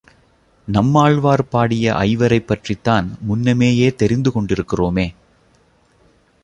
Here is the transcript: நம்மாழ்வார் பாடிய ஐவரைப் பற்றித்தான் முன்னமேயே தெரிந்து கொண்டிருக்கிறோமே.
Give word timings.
நம்மாழ்வார் 0.67 1.47
பாடிய 1.47 1.93
ஐவரைப் 1.93 2.47
பற்றித்தான் 2.47 3.17
முன்னமேயே 3.21 3.95
தெரிந்து 3.95 4.31
கொண்டிருக்கிறோமே. 4.31 5.13